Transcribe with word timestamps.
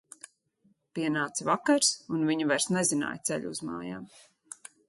Pienāca 0.99 1.45
vakars, 1.51 1.91
un 2.17 2.25
viņa 2.31 2.49
vairs 2.53 2.69
nezināja 2.79 3.23
ceļu 3.31 3.55
uz 3.57 3.63
mājām. 3.73 4.13